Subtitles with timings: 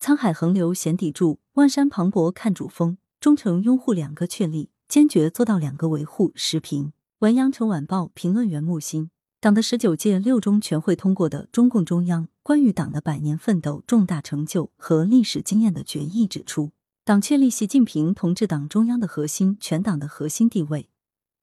[0.00, 2.98] 沧海横流显砥柱，万山磅礴看主峰。
[3.20, 6.30] 忠诚拥护两个确立，坚决做到两个维护。
[6.36, 9.10] 时评文：阳城晚报评论员木心。
[9.40, 16.70] 党的十九届六中全会通过的中共中央关于党的百年奋斗重大成就和历史经验的决议指出，
[17.04, 20.88] 党确立习近平同志党中央的核心、全党的核心地位，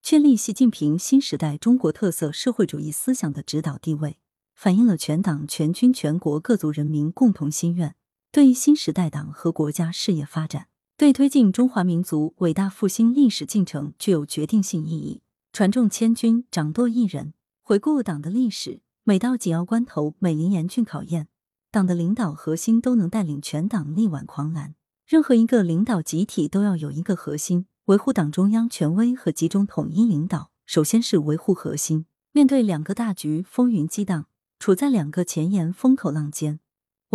[0.02, 4.18] 确立习近平新时代中国特色社会主义思想的指导地位，
[4.54, 7.96] 反映了全党全军全国各族人民共同心愿，
[8.36, 15.22] 对新时代党和国家事业发展，对推进中华民族伟大复兴历史进程具有决定性意义。
[15.54, 17.34] 传重千钧，掌舵一人。
[17.62, 21.30] 回顾党的历史，每到紧要关头，每临严峻考验，
[21.72, 24.76] 党的领导核心都能带领全党力挽狂澜。
[25.08, 30.52] 任何一个领导集体都要有一个核心，维护党中央权威和集中统一领导。
[30.66, 32.06] 首先是维护核心。
[32.34, 34.26] 面对两个大局风云激荡，
[34.60, 36.60] 处在两个前沿风口浪尖，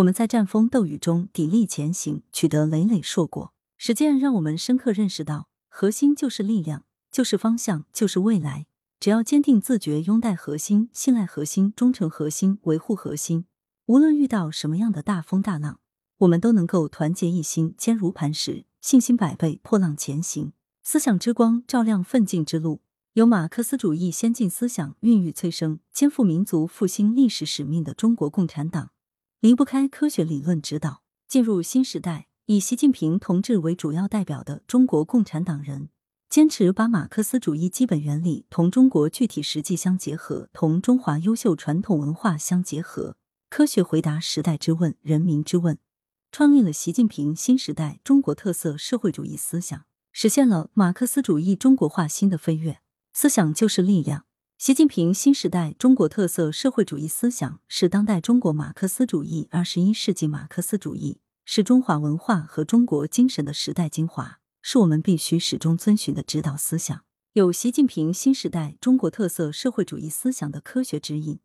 [0.01, 3.53] 我们在战风斗雨中砥砺前行，取得累累硕果。
[3.77, 8.67] 实践让我们深刻认识到，核心就是力量，就是方向，就是未来。
[8.99, 13.45] 只要坚定自觉，拥戴核心，信赖核心，忠诚核心，维护核心，
[13.87, 15.81] 无论遇到什么样的大风大浪，
[16.19, 20.55] 我们都能够团结一心，坚如磐石，信心百倍，破浪前行。
[20.83, 22.81] 思想之光照亮奋进之路，
[23.13, 28.93] 有马克思主义先进思想孕育催生，肩负民族复兴历史使命的中国共产党，
[29.41, 31.03] 离不开科学理论指导。
[31.27, 35.89] 进入新时代，以习近平同志为主要代表的中国共产党人。
[36.29, 43.17] 坚持把马克思主义基本原理同中国具体实际相结合，同中华优秀传统文化相结合，
[43.49, 45.79] 科学回答时代之问、人民之问，
[46.31, 52.81] 创立了习近平新时代中国特色社会主义思想，实现了马克思主义中国化新的飞跃。
[53.15, 54.27] 思想就是力量。
[54.61, 64.39] 习近平新时代中国特色社会主义思想是当代中国马克思主义、二十一世纪马克思主义，是中华文化和中国精神的时代精华。
[64.61, 67.05] 是我们必须始终遵循的指导思想。
[67.33, 71.41] 有习近平新时代中国特色社会主义思想的科学指引，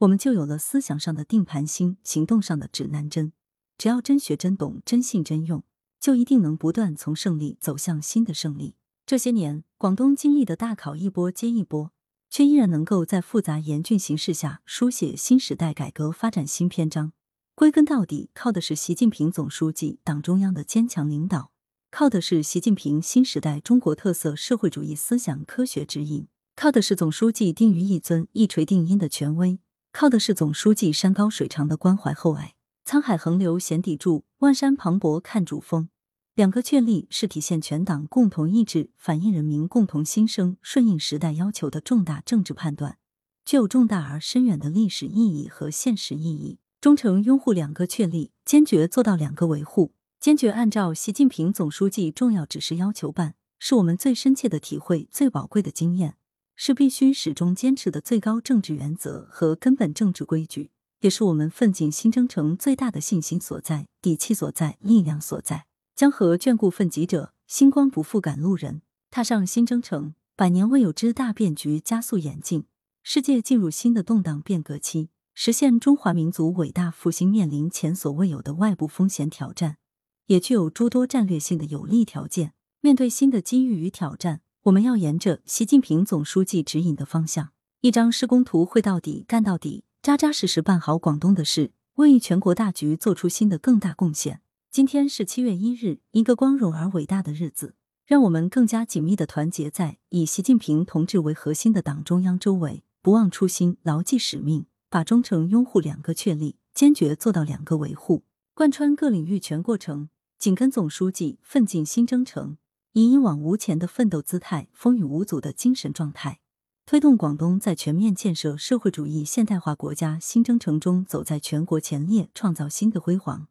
[0.00, 3.32] 我们就有了思想上的定盘星，行动上的指南针。
[3.78, 5.64] 只要真学真懂、真信真用，
[5.98, 8.74] 就一定能不断从胜利走向新的胜利。
[9.06, 11.92] 这些年，广东经历的大考一波接一波，
[12.30, 17.12] 却依然能够在复杂严峻形势下书写新时代改革发展新篇章。
[17.54, 21.50] 归根到底，靠的是习近平总书记、党中央的坚强领导。
[21.90, 29.58] 靠的是习近平新时代中国特色社会主义思想科学指引，靠的是总书记定于一尊、一锤定音的权威，
[29.90, 32.54] 靠的是总书记山高水长的关怀厚爱。
[32.84, 35.88] 沧海横流显砥柱，万山磅礴看主峰。
[36.38, 42.96] 两个确立是体现全党共同意志、反映人民共同心声、顺应时代要求的重大政治判断，
[43.44, 46.60] 具有重大而深远的历史意义和现实意义。
[46.80, 49.94] 忠诚拥护两个确立，坚决做到两个维护。
[50.20, 56.14] 坚决按照习近平总书记重要指示要求办，是我们最深切的体会、最宝贵的经验，
[56.54, 65.64] 是必须始终坚持的最高政治原则和根本政治规矩，也是我们奋进新征程最大的信心所在、底气所在、力量所在。
[65.98, 68.82] 江河眷顾奋楫者，星光不负赶路人。
[69.10, 72.66] 踏上新征程，百年未有之大变局加速演进，
[73.02, 79.78] 世界进入新的动荡变革期，实现中华民族伟大复兴面临前所未有的外部风险挑战。
[80.26, 82.52] 也具有诸多战略性的有利条件。
[82.80, 94.42] 面对新的机遇与挑战，我们要沿着习近平总书记指引的方向，一张施工图绘到底、干到底，扎扎实实办好广东的事，为全国大局做出新的更大贡献。
[94.70, 97.74] 今天是七月一日，一个光荣而伟大的日子，
[98.04, 110.10] 让我们更加紧密的团结在以习近平同志为核心的党中央周围，不忘初心，牢记使命，把忠诚拥护两个确立，坚决做到两个维护，贯穿各领域全过程。
[110.38, 112.58] 紧跟总书记奋进新征程，
[112.92, 116.40] 以一往无前的奋斗姿态、风雨无阻的精神状态，
[116.84, 123.48] 推动广东在全面建设社会主义现代化国家新征程中走在全国前列，创造新的辉煌。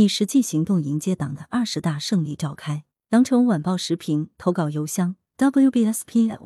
[0.00, 2.84] 以实际行动迎接党的二十大胜利召开。
[3.10, 6.36] 羊城晚报时评投稿邮箱：wbspycwb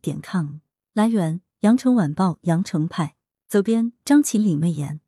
[0.00, 0.60] 点 com。
[0.94, 3.16] 来源：羊城晚报羊城派。
[3.46, 5.00] 责编：张琪、李媚妍。